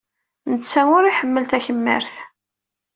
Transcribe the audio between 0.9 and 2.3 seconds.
ur iḥemmel takemmart.